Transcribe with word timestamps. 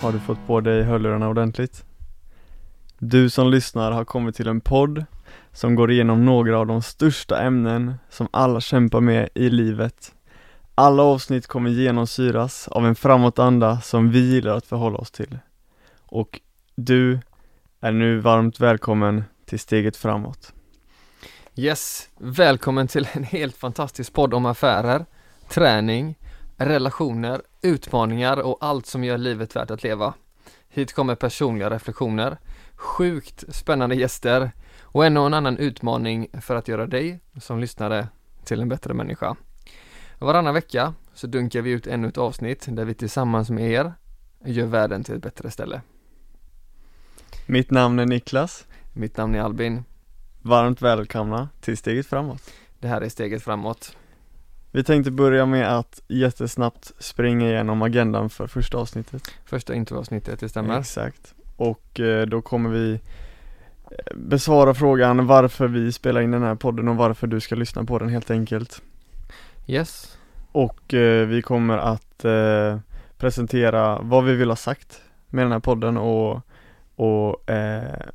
har 0.00 0.12
du 0.12 0.20
fått 0.20 0.46
på 0.46 0.60
dig 0.60 0.82
hörlurarna 0.82 1.28
ordentligt? 1.28 1.84
Du 2.98 3.30
som 3.30 3.50
lyssnar 3.50 3.92
har 3.92 4.04
kommit 4.04 4.36
till 4.36 4.48
en 4.48 4.60
podd 4.60 5.04
som 5.52 5.74
går 5.74 5.90
igenom 5.90 6.24
några 6.24 6.58
av 6.58 6.66
de 6.66 6.82
största 6.82 7.42
ämnen 7.42 7.94
som 8.10 8.28
alla 8.30 8.60
kämpar 8.60 9.00
med 9.00 9.28
i 9.34 9.50
livet. 9.50 10.14
Alla 10.74 11.02
avsnitt 11.02 11.46
kommer 11.46 11.70
genomsyras 11.70 12.68
av 12.68 12.86
en 12.86 12.94
framåtanda 12.94 13.80
som 13.80 14.10
vi 14.10 14.34
gillar 14.34 14.56
att 14.56 14.66
förhålla 14.66 14.98
oss 14.98 15.10
till. 15.10 15.38
Och 16.06 16.40
du 16.74 17.20
är 17.80 17.92
nu 17.92 18.18
varmt 18.18 18.60
välkommen 18.60 19.24
till 19.46 19.60
Steget 19.60 19.96
Framåt. 19.96 20.52
Yes, 21.54 22.08
välkommen 22.18 22.88
till 22.88 23.08
en 23.12 23.24
helt 23.24 23.56
fantastisk 23.56 24.12
podd 24.12 24.34
om 24.34 24.46
affärer, 24.46 25.04
träning, 25.48 26.14
relationer, 26.58 27.42
utmaningar 27.62 28.36
och 28.36 28.58
allt 28.60 28.86
som 28.86 29.04
gör 29.04 29.18
livet 29.18 29.56
värt 29.56 29.70
att 29.70 29.82
leva. 29.82 30.14
Hit 30.68 30.92
kommer 30.92 31.14
personliga 31.14 31.70
reflektioner, 31.70 32.38
sjukt 32.74 33.44
spännande 33.48 33.94
gäster 33.94 34.50
och 34.82 35.06
en 35.06 35.16
och 35.16 35.26
en 35.26 35.34
annan 35.34 35.58
utmaning 35.58 36.28
för 36.40 36.56
att 36.56 36.68
göra 36.68 36.86
dig 36.86 37.20
som 37.40 37.60
lyssnare 37.60 38.08
till 38.44 38.60
en 38.60 38.68
bättre 38.68 38.94
människa. 38.94 39.36
Varannan 40.18 40.54
vecka 40.54 40.94
så 41.14 41.26
dunkar 41.26 41.62
vi 41.62 41.70
ut 41.70 41.86
ännu 41.86 42.08
ett 42.08 42.18
avsnitt 42.18 42.66
där 42.68 42.84
vi 42.84 42.94
tillsammans 42.94 43.50
med 43.50 43.70
er 43.70 43.92
gör 44.44 44.66
världen 44.66 45.04
till 45.04 45.14
ett 45.14 45.22
bättre 45.22 45.50
ställe. 45.50 45.82
Mitt 47.46 47.70
namn 47.70 47.98
är 47.98 48.06
Niklas. 48.06 48.66
Mitt 48.92 49.16
namn 49.16 49.34
är 49.34 49.40
Albin. 49.40 49.84
Varmt 50.42 50.82
välkomna 50.82 51.48
till 51.60 51.76
Steget 51.76 52.06
Framåt. 52.06 52.50
Det 52.78 52.88
här 52.88 53.00
är 53.00 53.08
Steget 53.08 53.42
Framåt. 53.42 53.96
Vi 54.70 54.84
tänkte 54.84 55.10
börja 55.10 55.46
med 55.46 55.78
att 55.78 56.02
jättesnabbt 56.08 56.92
springa 56.98 57.48
igenom 57.48 57.82
agendan 57.82 58.30
för 58.30 58.46
första 58.46 58.78
avsnittet. 58.78 59.22
Första 59.44 59.74
introavsnittet, 59.74 60.40
det 60.40 60.48
stämmer. 60.48 60.80
Exakt. 60.80 61.34
Och 61.56 62.00
eh, 62.00 62.26
då 62.26 62.42
kommer 62.42 62.70
vi 62.70 62.92
eh, 62.92 64.16
besvara 64.16 64.74
frågan 64.74 65.26
varför 65.26 65.68
vi 65.68 65.92
spelar 65.92 66.20
in 66.20 66.30
den 66.30 66.42
här 66.42 66.54
podden 66.54 66.88
och 66.88 66.96
varför 66.96 67.26
du 67.26 67.40
ska 67.40 67.54
lyssna 67.54 67.84
på 67.84 67.98
den 67.98 68.08
helt 68.08 68.30
enkelt. 68.30 68.82
Yes. 69.66 70.18
Och 70.52 70.94
eh, 70.94 71.26
vi 71.26 71.42
kommer 71.42 71.78
att 71.78 72.24
presentera 73.18 73.98
vad 74.02 74.24
vi 74.24 74.34
vill 74.34 74.48
ha 74.48 74.56
sagt 74.56 75.02
med 75.28 75.44
den 75.44 75.52
här 75.52 75.60
podden 75.60 75.96
och, 75.96 76.40
och 76.96 77.50
eh, 77.50 78.06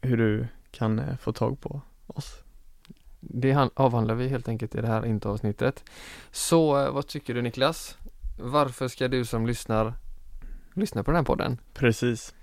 hur 0.00 0.16
du 0.16 0.46
kan 0.70 1.02
få 1.20 1.32
tag 1.32 1.60
på 1.60 1.80
oss. 2.06 2.42
Det 3.20 3.70
avhandlar 3.74 4.14
vi 4.14 4.28
helt 4.28 4.48
enkelt 4.48 4.74
i 4.74 4.80
det 4.80 4.86
här 4.86 5.06
introavsnittet. 5.06 5.84
Så 6.30 6.84
eh, 6.84 6.92
vad 6.92 7.06
tycker 7.06 7.34
du 7.34 7.42
Niklas? 7.42 7.96
Varför 8.38 8.88
ska 8.88 9.08
du 9.08 9.24
som 9.24 9.46
lyssnar 9.46 9.94
lyssna 10.74 11.04
på 11.04 11.10
den 11.10 11.16
här 11.16 11.24
podden? 11.24 11.58
Precis. 11.74 12.34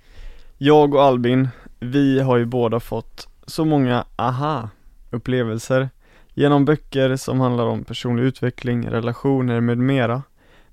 Jag 0.58 0.94
och 0.94 1.03
Albin, 1.03 1.48
vi 1.80 2.20
har 2.20 2.38
ju 2.38 2.45
båda 2.45 2.80
fått 2.80 3.28
så 3.45 3.66
många 3.66 4.05
aha-upplevelser 4.16 5.89
genom 6.33 6.66
böcker 6.66 7.16
som 7.16 7.39
handlar 7.39 7.66
om 7.66 7.83
personlig 7.83 8.23
utveckling, 8.23 8.89
relationer 8.89 9.61
med 9.61 9.78
mera. 9.78 10.23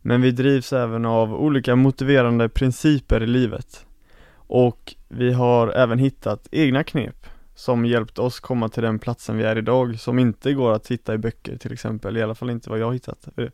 Men 0.02 0.22
vi 0.22 0.30
drivs 0.30 0.72
även 0.72 1.04
av 1.04 1.34
olika 1.34 1.76
motiverande 1.76 2.48
principer 2.48 3.22
i 3.22 3.26
livet. 3.26 3.86
Och 4.34 4.94
vi 5.08 5.32
har 5.32 5.68
även 5.68 5.98
hittat 5.98 6.48
egna 6.50 6.84
knep 6.84 7.26
som 7.54 7.84
hjälpt 7.84 8.18
oss 8.18 8.40
komma 8.40 8.68
till 8.68 8.82
den 8.82 8.98
platsen 8.98 9.36
vi 9.36 9.44
är 9.44 9.58
idag, 9.58 9.98
som 9.98 10.18
inte 10.18 10.52
går 10.52 10.72
att 10.72 10.90
hitta 10.90 11.14
i 11.14 11.18
böcker 11.18 11.56
till 11.56 11.72
exempel, 11.72 12.16
i 12.16 12.22
alla 12.22 12.34
fall 12.34 12.50
inte 12.50 12.70
vad 12.70 12.78
jag 12.78 12.86
har 12.86 12.92
hittat. 12.92 13.28
Eh, 13.36 13.48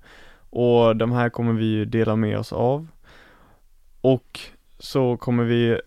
och 0.50 0.97
de 0.97 1.12
här 1.12 1.28
kommer 1.28 1.53
vi 1.53 1.65
ju 1.65 1.84
dela 1.84 2.16
med 2.16 2.39
oss 2.39 2.53
av. 2.53 2.89
Och 4.00 4.41
så 4.78 5.16
kommer 5.16 5.44
vi, 5.44 5.81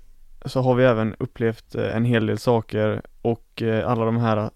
så 0.46 0.62
har 0.62 0.76
vi 0.76 0.84
även 0.84 1.16
upplevt 1.20 1.76
eh, 1.76 1.96
en 1.96 2.06
hel 2.06 2.26
del 2.26 2.38
saker 2.38 3.02
och 3.22 3.62
eh, 3.62 3.90
alla 3.90 4.06
de 4.06 4.18
här 4.18 4.50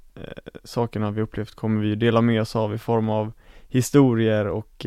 sakerna 0.63 1.11
vi 1.11 1.21
upplevt 1.21 1.55
kommer 1.55 1.81
vi 1.81 1.95
dela 1.95 2.21
med 2.21 2.41
oss 2.41 2.55
av 2.55 2.75
i 2.75 2.77
form 2.77 3.09
av 3.09 3.31
historier 3.67 4.47
och 4.47 4.85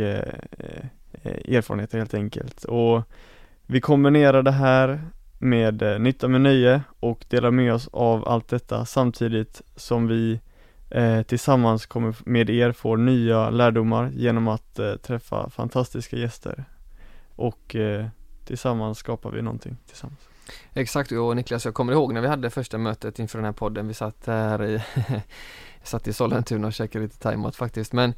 erfarenheter 1.48 1.98
helt 1.98 2.14
enkelt. 2.14 2.64
Och 2.64 3.02
vi 3.66 3.80
kombinerar 3.80 4.42
det 4.42 4.50
här 4.50 5.00
med 5.42 5.82
eh, 5.82 5.98
nytta 5.98 6.28
med 6.28 6.40
nöje 6.40 6.82
och 7.00 7.24
dela 7.28 7.50
med 7.50 7.74
oss 7.74 7.88
av 7.92 8.28
allt 8.28 8.48
detta 8.48 8.84
samtidigt 8.84 9.62
som 9.76 10.06
vi 10.06 10.40
eh, 10.90 11.22
tillsammans 11.22 11.86
kommer 11.86 12.16
med 12.24 12.50
er 12.50 12.72
få 12.72 12.96
nya 12.96 13.50
lärdomar 13.50 14.10
genom 14.10 14.48
att 14.48 14.78
eh, 14.78 14.94
träffa 14.94 15.50
fantastiska 15.50 16.16
gäster 16.16 16.64
och 17.36 17.76
eh, 17.76 18.06
tillsammans 18.44 18.98
skapar 18.98 19.30
vi 19.30 19.42
någonting 19.42 19.76
tillsammans. 19.86 20.28
Exakt 20.72 21.12
och 21.12 21.36
Niklas 21.36 21.64
jag 21.64 21.74
kommer 21.74 21.92
ihåg 21.92 22.14
när 22.14 22.20
vi 22.20 22.28
hade 22.28 22.50
första 22.50 22.78
mötet 22.78 23.18
inför 23.18 23.38
den 23.38 23.44
här 23.44 23.52
podden, 23.52 23.88
vi 23.88 23.94
satt 23.94 24.26
här 24.26 24.64
i 24.64 24.82
satt 25.82 26.08
i 26.08 26.12
Sollentuna 26.12 26.66
och 26.66 26.72
käkade 26.72 27.04
lite 27.04 27.18
thaimat 27.18 27.56
faktiskt 27.56 27.92
men 27.92 28.14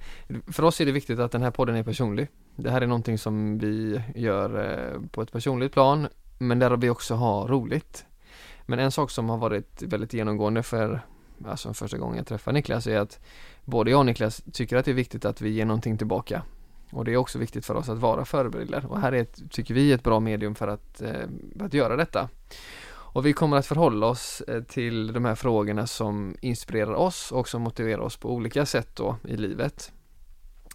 för 0.47 0.63
oss 0.63 0.81
är 0.81 0.87
det 0.87 0.93
viktigt 0.93 1.19
att 1.19 1.33
den 1.33 1.43
här 1.43 1.51
podden 1.51 1.77
är 1.77 1.83
personlig. 1.83 2.29
Det 2.57 2.71
här 2.71 2.81
är 2.81 2.87
någonting 2.87 3.19
som 3.19 3.59
vi 3.59 4.03
gör 4.15 4.65
eh, 4.65 5.01
på 5.11 5.23
ett 5.23 5.33
personligt 5.33 5.73
plan 5.73 6.09
men 6.43 6.59
där 6.59 6.77
vi 6.77 6.91
också 6.91 7.15
har 7.15 7.49
roligt. 7.49 8.07
Men 8.67 8.79
en 8.79 8.93
sak 8.93 9.11
som 9.11 9.29
har 9.29 9.39
varit 9.39 9.83
väldigt 9.83 10.13
genomgående 10.13 10.63
för, 10.63 11.01
alltså 11.47 11.75
första 11.75 11.99
gången 11.99 12.17
jag 12.17 12.27
träffar 12.27 12.53
Niklas 12.53 12.87
är 12.87 12.99
att 12.99 13.21
både 13.65 13.91
jag 13.91 13.99
och 13.99 14.07
Niklas 14.07 14.43
tycker 14.53 14.77
att 14.77 14.85
det 14.85 14.91
är 14.91 14.95
viktigt 14.95 15.25
att 15.25 15.41
vi 15.41 15.51
ger 15.51 15.65
någonting 15.65 15.99
tillbaka. 15.99 16.43
Och 16.93 17.05
det 17.05 17.13
är 17.13 17.17
också 17.17 17.39
viktigt 17.39 17.67
för 17.67 17.75
oss 17.75 17.89
att 17.89 17.99
vara 17.99 18.25
förebilder 18.25 18.87
och 18.87 19.01
här 19.01 19.13
är, 19.13 19.23
ett, 19.23 19.51
tycker 19.51 19.75
vi, 19.75 19.93
ett 19.93 20.03
bra 20.03 20.21
medium 20.21 20.55
för 20.55 20.69
att, 20.69 21.03
eh, 21.03 21.29
för 21.59 21.67
att 21.67 21.75
göra 21.75 21.97
detta. 21.97 22.29
Och 22.89 23.27
vi 23.27 23.33
kommer 23.33 23.57
att 23.57 23.67
förhålla 23.67 24.07
oss 24.07 24.41
eh, 24.41 24.63
till 24.63 25.13
de 25.13 25.25
här 25.25 25.35
frågorna 25.35 25.87
som 25.87 26.37
inspirerar 26.41 26.95
oss 26.95 27.33
och 27.33 27.49
som 27.49 27.63
motiverar 27.63 28.01
oss 28.01 28.17
på 28.17 28.33
olika 28.33 28.67
sätt 28.67 28.97
då 28.97 29.17
i 29.29 29.37
livet. 29.37 29.93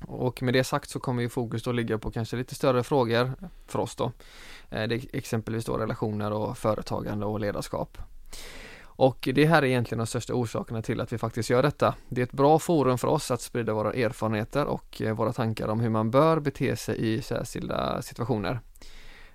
Och 0.01 0.41
med 0.43 0.53
det 0.53 0.63
sagt 0.63 0.89
så 0.89 0.99
kommer 0.99 1.21
ju 1.21 1.29
fokus 1.29 1.63
då 1.63 1.71
ligga 1.71 1.97
på 1.97 2.11
kanske 2.11 2.37
lite 2.37 2.55
större 2.55 2.83
frågor 2.83 3.33
för 3.67 3.79
oss 3.79 3.95
då. 3.95 4.11
Eh, 4.69 4.87
det 4.87 4.95
är 4.95 5.01
exempelvis 5.13 5.65
då 5.65 5.77
relationer 5.77 6.31
och 6.31 6.57
företagande 6.57 7.25
och 7.25 7.39
ledarskap. 7.39 7.97
Och 8.83 9.29
det 9.33 9.45
här 9.45 9.61
är 9.61 9.65
egentligen 9.65 9.97
de 9.97 10.07
största 10.07 10.33
orsakerna 10.33 10.81
till 10.81 11.01
att 11.01 11.13
vi 11.13 11.17
faktiskt 11.17 11.49
gör 11.49 11.63
detta. 11.63 11.95
Det 12.09 12.21
är 12.21 12.25
ett 12.25 12.31
bra 12.31 12.59
forum 12.59 12.97
för 12.97 13.07
oss 13.07 13.31
att 13.31 13.41
sprida 13.41 13.73
våra 13.73 13.93
erfarenheter 13.93 14.65
och 14.65 15.01
eh, 15.01 15.15
våra 15.15 15.33
tankar 15.33 15.67
om 15.67 15.79
hur 15.79 15.89
man 15.89 16.11
bör 16.11 16.39
bete 16.39 16.75
sig 16.75 17.13
i 17.13 17.21
särskilda 17.21 18.01
situationer. 18.01 18.59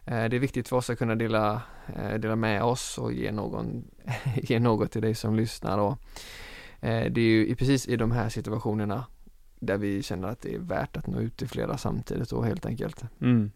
Eh, 0.05 0.25
det 0.25 0.37
är 0.37 0.41
viktigt 0.41 0.69
för 0.69 0.77
oss 0.77 0.91
att 0.91 0.99
kunna 0.99 1.15
dela, 1.15 1.63
dela 2.19 2.37
med 2.37 2.63
oss 2.63 2.99
och 2.99 3.13
ge, 3.13 3.33
någon, 3.33 3.85
ge 4.37 4.59
något 4.59 4.91
till 4.91 5.03
dig 5.03 5.15
som 5.15 5.37
lyssnar. 5.37 5.79
Och 5.79 5.99
det 6.81 7.21
är 7.21 7.47
ju 7.47 7.55
precis 7.55 7.89
i 7.89 7.97
de 7.97 8.13
här 8.13 8.29
situationerna 8.29 9.05
där 9.63 9.79
vi 9.79 10.03
känner 10.03 10.29
att 10.29 10.41
det 10.41 10.55
är 10.55 10.59
värt 10.59 10.97
att 10.97 11.07
nå 11.07 11.21
ut 11.21 11.37
till 11.37 11.49
flera 11.49 11.79
samtidigt 11.79 12.31
då 12.31 12.43
helt 12.43 12.67
enkelt. 12.67 13.03
Mm. 13.21 13.51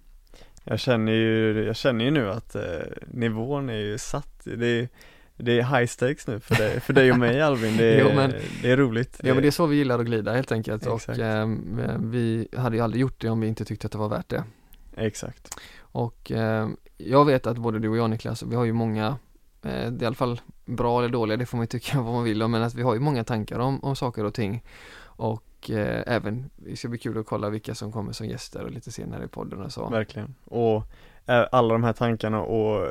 Jag 0.65 0.81
känner 0.81 1.12
ju, 1.12 1.65
jag 1.65 1.77
känner 1.77 2.05
ju 2.05 2.11
nu 2.11 2.31
att 2.31 2.55
eh, 2.55 2.62
nivån 3.06 3.71
är 3.71 3.78
ju 3.78 3.99
satt, 3.99 4.41
det 4.44 4.67
är, 4.67 4.89
det 5.37 5.59
är 5.59 5.62
high 5.62 5.87
stakes 5.87 6.27
nu 6.27 6.41
för 6.41 6.55
dig, 6.55 6.81
för 6.81 6.93
dig 6.93 7.12
och 7.12 7.19
mig 7.19 7.43
Alvin, 7.43 7.77
det 7.77 7.84
är, 8.00 8.00
jo, 8.00 8.17
men, 8.17 8.33
det 8.62 8.71
är 8.71 8.77
roligt. 8.77 9.21
Ja 9.22 9.34
men 9.34 9.43
det 9.43 9.49
är 9.49 9.50
så 9.50 9.67
vi 9.67 9.77
gillar 9.77 9.99
att 9.99 10.06
glida 10.06 10.33
helt 10.33 10.53
enkelt. 10.53 10.87
Exakt. 10.87 11.08
och 11.08 11.25
eh, 11.25 11.49
vi 12.00 12.49
hade 12.56 12.76
ju 12.76 12.82
aldrig 12.82 13.00
gjort 13.00 13.20
det 13.20 13.29
om 13.29 13.41
vi 13.41 13.47
inte 13.47 13.64
tyckte 13.64 13.87
att 13.87 13.93
det 13.93 13.99
var 13.99 14.09
värt 14.09 14.29
det. 14.29 14.44
Exakt. 14.97 15.56
Och 15.79 16.32
eh, 16.32 16.69
jag 16.97 17.25
vet 17.25 17.47
att 17.47 17.59
både 17.59 17.79
du 17.79 17.88
och 17.88 17.97
jag 17.97 18.11
Niklas, 18.11 18.43
vi 18.43 18.56
har 18.56 18.64
ju 18.64 18.73
många 18.73 19.06
eh, 19.62 19.91
det 19.91 19.99
är 19.99 20.02
i 20.02 20.06
alla 20.06 20.14
fall 20.14 20.41
bra 20.64 20.99
eller 20.99 21.09
dåliga, 21.09 21.37
det 21.37 21.47
får 21.47 21.56
man 21.56 21.62
ju 21.62 21.69
tycka 21.69 22.00
vad 22.02 22.14
man 22.14 22.25
vill 22.25 22.43
om, 22.43 22.50
men 22.50 22.62
att 22.62 22.75
vi 22.75 22.82
har 22.82 22.94
ju 22.94 23.00
många 23.00 23.25
tankar 23.25 23.59
om, 23.59 23.85
om 23.85 23.97
saker 23.97 24.25
och 24.25 24.35
ting. 24.35 24.64
Och 25.19 25.43
eh, 25.70 26.02
även, 26.06 26.50
det 26.56 26.76
ska 26.76 26.88
bli 26.88 26.98
kul 26.98 27.18
att 27.18 27.26
kolla 27.26 27.50
vilka 27.50 27.74
som 27.74 27.92
kommer 27.92 28.12
som 28.12 28.26
gäster 28.26 28.64
och 28.64 28.70
lite 28.70 28.92
senare 28.92 29.24
i 29.24 29.28
podden 29.28 29.62
och 29.62 29.72
så. 29.72 29.88
Verkligen, 29.88 30.34
och 30.44 30.76
eh, 31.26 31.46
alla 31.52 31.72
de 31.72 31.84
här 31.84 31.92
tankarna 31.92 32.42
och 32.42 32.88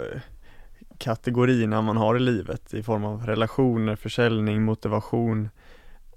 kategorierna 0.97 1.81
man 1.81 1.97
har 1.97 2.15
i 2.15 2.19
livet 2.19 2.73
i 2.73 2.83
form 2.83 3.05
av 3.05 3.25
relationer, 3.25 3.95
försäljning, 3.95 4.63
motivation. 4.63 5.49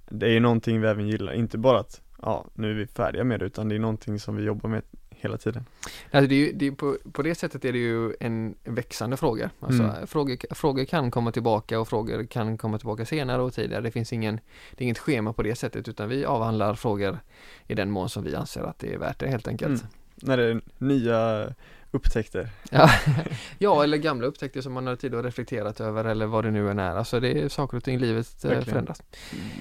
Det 0.09 0.25
är 0.25 0.31
ju 0.31 0.39
någonting 0.39 0.81
vi 0.81 0.87
även 0.87 1.07
gillar, 1.07 1.33
inte 1.33 1.57
bara 1.57 1.79
att 1.79 2.01
ja, 2.21 2.45
nu 2.53 2.71
är 2.71 2.75
vi 2.75 2.87
färdiga 2.87 3.23
med 3.23 3.39
det 3.39 3.45
utan 3.45 3.69
det 3.69 3.75
är 3.75 3.79
någonting 3.79 4.19
som 4.19 4.35
vi 4.35 4.43
jobbar 4.43 4.69
med 4.69 4.81
hela 5.21 5.37
tiden. 5.37 5.65
Alltså 6.11 6.29
det 6.29 6.35
är 6.35 6.45
ju, 6.45 6.51
det 6.53 6.67
är 6.67 6.71
på, 6.71 6.97
på 7.11 7.21
det 7.21 7.35
sättet 7.35 7.65
är 7.65 7.73
det 7.73 7.79
ju 7.79 8.13
en 8.19 8.55
växande 8.63 9.17
fråga. 9.17 9.49
Alltså 9.59 9.83
mm. 9.83 10.07
frågor, 10.07 10.55
frågor 10.55 10.85
kan 10.85 11.11
komma 11.11 11.31
tillbaka 11.31 11.79
och 11.79 11.87
frågor 11.87 12.25
kan 12.25 12.57
komma 12.57 12.77
tillbaka 12.77 13.05
senare 13.05 13.41
och 13.41 13.53
tidigare. 13.53 13.81
Det 13.81 13.91
finns 13.91 14.13
ingen, 14.13 14.39
det 14.71 14.83
är 14.83 14.85
inget 14.85 14.99
schema 14.99 15.33
på 15.33 15.43
det 15.43 15.55
sättet 15.55 15.87
utan 15.87 16.09
vi 16.09 16.25
avhandlar 16.25 16.75
frågor 16.75 17.19
i 17.67 17.75
den 17.75 17.91
mån 17.91 18.09
som 18.09 18.23
vi 18.23 18.35
anser 18.35 18.61
att 18.61 18.79
det 18.79 18.93
är 18.93 18.97
värt 18.97 19.19
det 19.19 19.27
helt 19.27 19.47
enkelt. 19.47 19.81
Mm. 19.81 19.93
När 20.15 20.37
det 20.37 20.43
är 20.43 20.61
nya 20.77 21.47
upptäckter. 21.91 22.49
Ja, 22.71 22.89
ja, 23.57 23.83
eller 23.83 23.97
gamla 23.97 24.27
upptäckter 24.27 24.61
som 24.61 24.73
man 24.73 24.87
har 24.87 24.95
tid 24.95 25.15
att 25.15 25.25
reflektera 25.25 25.85
över 25.87 26.05
eller 26.05 26.25
vad 26.25 26.43
det 26.43 26.51
nu 26.51 26.69
än 26.69 26.79
är. 26.79 26.95
Alltså 26.95 27.19
det 27.19 27.41
är 27.41 27.49
saker 27.49 27.77
och 27.77 27.83
ting, 27.83 27.99
livet 27.99 28.43
eh, 28.43 28.49
Verkligen. 28.49 28.65
förändras. 28.65 29.01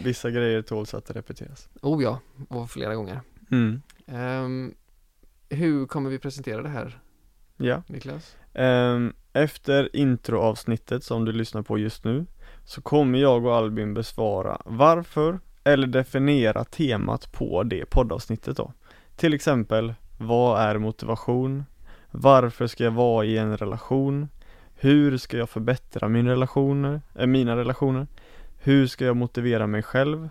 Vissa 0.04 0.30
grejer 0.30 0.62
tåls 0.62 0.94
att 0.94 1.10
repeteras. 1.10 1.68
Oh 1.82 2.02
ja, 2.02 2.20
och 2.48 2.70
flera 2.70 2.94
gånger. 2.94 3.20
Mm. 3.50 3.82
Um, 4.06 4.74
hur 5.48 5.86
kommer 5.86 6.10
vi 6.10 6.18
presentera 6.18 6.62
det 6.62 6.68
här? 6.68 7.00
Ja 7.56 7.82
Niklas? 7.86 8.36
Ehm, 8.54 9.12
Efter 9.32 9.96
introavsnittet 9.96 11.04
som 11.04 11.24
du 11.24 11.32
lyssnar 11.32 11.62
på 11.62 11.78
just 11.78 12.04
nu 12.04 12.26
så 12.64 12.82
kommer 12.82 13.18
jag 13.18 13.44
och 13.44 13.56
Albin 13.56 13.94
besvara 13.94 14.62
varför 14.64 15.40
eller 15.64 15.86
definiera 15.86 16.64
temat 16.64 17.32
på 17.32 17.62
det 17.62 17.90
poddavsnittet 17.90 18.56
då. 18.56 18.72
Till 19.16 19.34
exempel, 19.34 19.94
vad 20.18 20.60
är 20.60 20.78
motivation? 20.78 21.64
Varför 22.10 22.66
ska 22.66 22.84
jag 22.84 22.90
vara 22.90 23.24
i 23.24 23.38
en 23.38 23.56
relation? 23.56 24.28
Hur 24.74 25.16
ska 25.16 25.36
jag 25.36 25.50
förbättra 25.50 26.08
min 26.08 26.28
relationer, 26.28 27.00
äh, 27.14 27.26
mina 27.26 27.56
relationer? 27.56 28.06
Hur 28.58 28.86
ska 28.86 29.04
jag 29.04 29.16
motivera 29.16 29.66
mig 29.66 29.82
själv? 29.82 30.28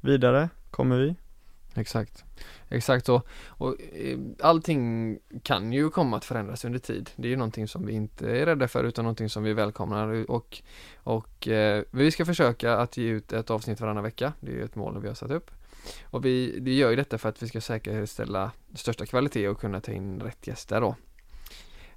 Vidare 0.00 0.48
kommer 0.70 0.96
vi. 0.98 1.14
Exakt, 1.74 2.24
exakt 2.68 3.06
så. 3.06 3.22
Och 3.46 3.76
eh, 3.80 4.18
allting 4.40 5.18
kan 5.42 5.72
ju 5.72 5.90
komma 5.90 6.16
att 6.16 6.24
förändras 6.24 6.64
under 6.64 6.78
tid. 6.78 7.10
Det 7.16 7.28
är 7.28 7.30
ju 7.30 7.36
någonting 7.36 7.68
som 7.68 7.86
vi 7.86 7.92
inte 7.92 8.30
är 8.30 8.46
rädda 8.46 8.68
för 8.68 8.84
utan 8.84 9.04
någonting 9.04 9.28
som 9.28 9.42
vi 9.42 9.52
välkomnar 9.52 10.30
och, 10.30 10.62
och 10.96 11.48
eh, 11.48 11.84
vi 11.90 12.10
ska 12.10 12.24
försöka 12.24 12.76
att 12.76 12.96
ge 12.96 13.08
ut 13.08 13.32
ett 13.32 13.50
avsnitt 13.50 13.80
varannan 13.80 14.02
vecka. 14.02 14.32
Det 14.40 14.52
är 14.52 14.56
ju 14.56 14.64
ett 14.64 14.74
mål 14.74 15.00
vi 15.02 15.08
har 15.08 15.14
satt 15.14 15.30
upp. 15.30 15.50
Och 16.04 16.24
vi, 16.24 16.60
vi 16.60 16.76
gör 16.76 16.90
ju 16.90 16.96
detta 16.96 17.18
för 17.18 17.28
att 17.28 17.42
vi 17.42 17.48
ska 17.48 17.60
säkerställa 17.60 18.50
största 18.74 19.06
kvalitet 19.06 19.48
och 19.48 19.60
kunna 19.60 19.80
ta 19.80 19.92
in 19.92 20.20
rätt 20.20 20.46
gäster 20.46 20.80
då. 20.80 20.96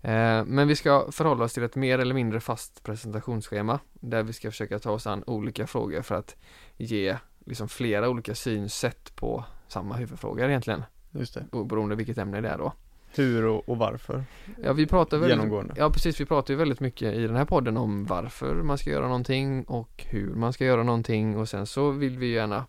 Eh, 0.01 0.45
men 0.45 0.67
vi 0.67 0.75
ska 0.75 1.11
förhålla 1.11 1.43
oss 1.43 1.53
till 1.53 1.63
ett 1.63 1.75
mer 1.75 1.99
eller 1.99 2.15
mindre 2.15 2.39
fast 2.39 2.83
presentationsschema 2.83 3.79
där 3.93 4.23
vi 4.23 4.33
ska 4.33 4.51
försöka 4.51 4.79
ta 4.79 4.91
oss 4.91 5.07
an 5.07 5.23
olika 5.27 5.67
frågor 5.67 6.01
för 6.01 6.15
att 6.15 6.35
ge 6.77 7.17
liksom 7.45 7.69
flera 7.69 8.09
olika 8.09 8.35
synsätt 8.35 9.15
på 9.15 9.45
samma 9.67 9.95
huvudfråga 9.95 10.47
egentligen 10.47 10.83
Just 11.11 11.33
det. 11.33 11.65
beroende 11.65 11.95
vilket 11.95 12.17
ämne 12.17 12.41
det 12.41 12.49
är 12.49 12.57
då. 12.57 12.73
Hur 13.15 13.45
och, 13.45 13.69
och 13.69 13.77
varför? 13.77 14.23
Ja 14.63 14.73
vi 14.73 14.87
pratar 14.87 15.17
väldigt, 15.17 15.37
Genomgående. 15.37 15.73
ja 15.77 15.89
precis 15.89 16.21
vi 16.21 16.25
pratar 16.25 16.53
ju 16.53 16.57
väldigt 16.57 16.79
mycket 16.79 17.13
i 17.13 17.27
den 17.27 17.35
här 17.35 17.45
podden 17.45 17.77
om 17.77 18.05
varför 18.05 18.55
man 18.55 18.77
ska 18.77 18.89
göra 18.89 19.07
någonting 19.07 19.63
och 19.63 20.05
hur 20.09 20.33
man 20.35 20.53
ska 20.53 20.65
göra 20.65 20.83
någonting 20.83 21.37
och 21.37 21.49
sen 21.49 21.65
så 21.67 21.91
vill 21.91 22.17
vi 22.17 22.31
gärna 22.31 22.65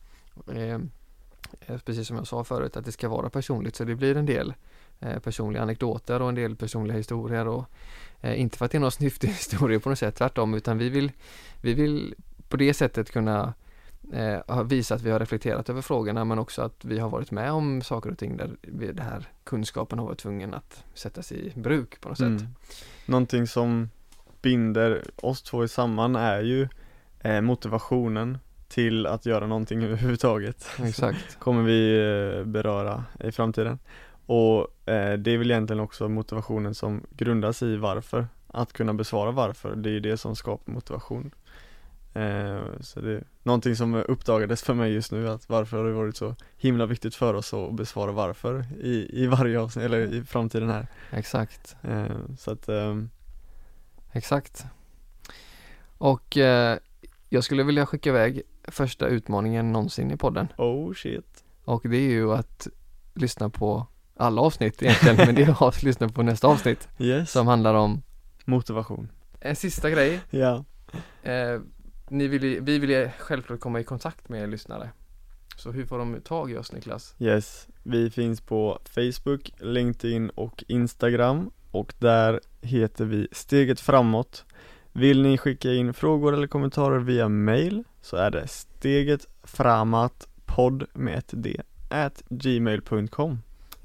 eh, 0.54 0.74
eh, 1.60 1.78
precis 1.84 2.08
som 2.08 2.16
jag 2.16 2.26
sa 2.26 2.44
förut 2.44 2.76
att 2.76 2.84
det 2.84 2.92
ska 2.92 3.08
vara 3.08 3.30
personligt 3.30 3.76
så 3.76 3.84
det 3.84 3.94
blir 3.94 4.16
en 4.16 4.26
del 4.26 4.54
eh, 5.00 5.18
personliga 5.18 5.62
anekdoter 5.62 6.22
och 6.22 6.28
en 6.28 6.34
del 6.34 6.56
personliga 6.56 6.96
historier 6.96 7.48
och 7.48 7.64
eh, 8.20 8.40
inte 8.40 8.58
för 8.58 8.64
att 8.64 8.70
det 8.70 8.78
är 8.78 8.80
någon 8.80 8.90
snyftig 9.00 9.28
historia 9.28 9.80
på 9.80 9.88
något 9.88 9.98
sätt 9.98 10.14
tvärtom 10.16 10.54
utan 10.54 10.78
vi 10.78 10.88
vill 10.88 11.12
vi 11.62 11.74
vill 11.74 12.14
på 12.48 12.56
det 12.56 12.74
sättet 12.74 13.10
kunna 13.10 13.54
eh, 14.12 14.40
har 14.46 14.64
visat 14.64 14.96
att 14.96 15.02
vi 15.02 15.10
har 15.10 15.18
reflekterat 15.18 15.68
över 15.68 15.82
frågorna 15.82 16.24
men 16.24 16.38
också 16.38 16.62
att 16.62 16.84
vi 16.84 16.98
har 16.98 17.08
varit 17.08 17.30
med 17.30 17.52
om 17.52 17.82
saker 17.82 18.10
och 18.10 18.18
ting 18.18 18.36
där 18.36 18.50
vi, 18.62 18.92
det 18.92 19.02
här 19.02 19.28
kunskapen 19.44 19.98
har 19.98 20.06
varit 20.06 20.18
tvungen 20.18 20.54
att 20.54 20.84
sättas 20.94 21.32
i 21.32 21.52
bruk 21.56 22.00
på 22.00 22.08
något 22.08 22.18
sätt. 22.18 22.26
Mm. 22.26 22.46
Någonting 23.06 23.46
som 23.46 23.90
binder 24.42 25.04
oss 25.16 25.42
två 25.42 25.68
samman 25.68 26.16
är 26.16 26.40
ju 26.40 26.68
eh, 27.20 27.40
motivationen 27.40 28.38
till 28.68 29.06
att 29.06 29.26
göra 29.26 29.46
någonting 29.46 29.82
överhuvudtaget. 29.84 30.66
Exakt. 30.82 31.34
kommer 31.38 31.62
vi 31.62 31.98
eh, 31.98 32.44
beröra 32.44 33.04
i 33.20 33.32
framtiden. 33.32 33.78
Och 34.26 34.60
eh, 34.90 35.18
det 35.18 35.30
är 35.30 35.38
väl 35.38 35.50
egentligen 35.50 35.80
också 35.80 36.08
motivationen 36.08 36.74
som 36.74 37.06
grundas 37.10 37.62
i 37.62 37.76
varför. 37.76 38.28
Att 38.46 38.72
kunna 38.72 38.94
besvara 38.94 39.30
varför, 39.30 39.76
det 39.76 39.88
är 39.88 39.92
ju 39.92 40.00
det 40.00 40.16
som 40.16 40.36
skapar 40.36 40.72
motivation. 40.72 41.30
Eh, 42.14 42.60
så 42.81 43.00
det 43.00 43.12
är 43.12 43.25
någonting 43.43 43.76
som 43.76 43.94
uppdagades 43.94 44.62
för 44.62 44.75
mig 44.75 44.93
just 44.93 45.12
nu, 45.12 45.28
att 45.28 45.49
varför 45.49 45.76
har 45.76 45.84
det 45.84 45.93
varit 45.93 46.16
så 46.16 46.34
himla 46.56 46.87
viktigt 46.87 47.14
för 47.14 47.34
oss 47.34 47.55
att 47.55 47.75
besvara 47.75 48.12
varför 48.12 48.64
i, 48.81 49.22
i 49.22 49.26
varje 49.26 49.60
avsnitt, 49.60 49.84
eller 49.84 50.14
i 50.14 50.25
framtiden 50.25 50.69
här. 50.70 50.87
Exakt. 51.10 51.76
Eh, 51.82 52.06
så 52.38 52.50
att, 52.50 52.69
ehm, 52.69 53.10
Exakt. 54.12 54.64
Och 55.99 56.37
eh, 56.37 56.78
jag 57.28 57.44
skulle 57.44 57.62
vilja 57.62 57.87
skicka 57.87 58.10
iväg 58.10 58.43
första 58.69 59.06
utmaningen 59.06 59.72
någonsin 59.72 60.10
i 60.10 60.16
podden. 60.16 60.49
oh 60.56 60.93
shit. 60.94 61.44
Och 61.64 61.82
det 61.88 61.96
är 61.96 62.10
ju 62.10 62.32
att 62.32 62.69
lyssna 63.14 63.49
på 63.50 63.87
alla 64.16 64.40
avsnitt 64.43 64.82
egentligen, 64.82 65.16
men 65.16 65.34
det 65.34 65.43
är 65.43 65.69
att 65.69 65.82
lyssna 65.82 66.08
på 66.08 66.22
nästa 66.22 66.49
avsnitt 66.49 66.88
Yes. 66.99 67.31
som 67.32 67.46
handlar 67.46 67.75
om 67.75 68.02
Motivation. 68.44 69.08
en 69.40 69.56
sista 69.56 69.90
grej. 69.90 70.20
Ja. 70.31 70.64
Eh, 71.22 71.60
ni 72.10 72.28
vill, 72.28 72.60
vi 72.60 72.78
vill 72.78 72.90
ju 72.90 73.10
självklart 73.19 73.60
komma 73.60 73.81
i 73.81 73.84
kontakt 73.84 74.28
med 74.28 74.43
er 74.43 74.46
lyssnare. 74.46 74.90
Så 75.56 75.70
hur 75.70 75.87
får 75.87 75.99
de 75.99 76.20
tag 76.20 76.50
i 76.50 76.56
oss 76.56 76.72
Niklas? 76.72 77.14
Yes, 77.19 77.69
vi 77.82 78.10
finns 78.10 78.40
på 78.40 78.78
Facebook, 78.84 79.52
LinkedIn 79.58 80.31
och 80.31 80.64
Instagram 80.69 81.50
och 81.70 81.94
där 81.99 82.40
heter 82.60 83.05
vi 83.05 83.28
Steget 83.32 83.81
Framåt. 83.81 84.44
Vill 84.93 85.22
ni 85.22 85.38
skicka 85.38 85.72
in 85.72 85.94
frågor 85.94 86.34
eller 86.34 86.46
kommentarer 86.46 86.99
via 86.99 87.28
mail 87.28 87.84
så 88.00 88.16
är 88.16 88.31
det 88.31 88.49
steget 88.49 89.26
framåt 89.43 90.28
podd 90.46 90.84
med 90.93 91.19
ett 91.19 91.31
d 91.32 91.60
at 91.90 92.22
gmail.com 92.28 93.38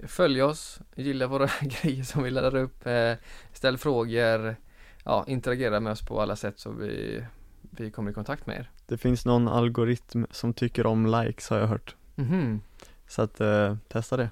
Följ 0.07 0.41
oss, 0.41 0.79
gilla 0.95 1.27
våra 1.27 1.49
grejer 1.61 2.03
som 2.03 2.23
vi 2.23 2.31
laddar 2.31 2.55
upp, 2.55 2.87
eh, 2.87 3.13
ställ 3.53 3.77
frågor, 3.77 4.55
ja 5.05 5.25
interagera 5.27 5.79
med 5.79 5.91
oss 5.91 6.05
på 6.05 6.21
alla 6.21 6.35
sätt 6.35 6.59
så 6.59 6.71
vi, 6.71 7.23
vi 7.77 7.91
kommer 7.91 8.11
i 8.11 8.13
kontakt 8.13 8.47
med 8.47 8.57
er. 8.57 8.71
Det 8.87 8.97
finns 8.97 9.25
någon 9.25 9.47
algoritm 9.47 10.25
som 10.31 10.53
tycker 10.53 10.85
om 10.85 11.05
likes 11.05 11.49
har 11.49 11.57
jag 11.57 11.67
hört 11.67 11.95
Mhm. 12.15 12.61
Så 13.07 13.21
att 13.21 13.41
eh, 13.41 13.75
testa 13.87 14.17
det 14.17 14.29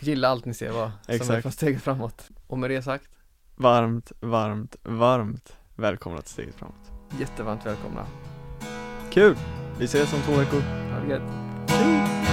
Gilla 0.00 0.28
allt 0.28 0.44
ni 0.44 0.54
ser 0.54 0.72
va? 0.72 0.92
Som 1.06 1.30
är 1.30 1.40
från 1.40 1.52
steget 1.52 1.82
framåt. 1.82 2.28
Och 2.46 2.58
med 2.58 2.70
det 2.70 2.82
sagt, 2.82 3.08
Varmt, 3.56 4.12
varmt, 4.20 4.76
varmt 4.82 5.56
välkomna 5.76 6.20
till 6.20 6.30
Steget 6.30 6.54
Framåt 6.54 6.94
jättevarmt 7.18 7.66
välkomna. 7.66 8.06
Kul! 9.10 9.36
Vi 9.78 9.84
ses 9.84 10.12
om 10.12 10.20
två 10.20 10.32
veckor 10.32 10.60
Ha 10.60 11.00
det 11.00 11.10
gött. 11.10 11.22
Tjing! 11.68 12.23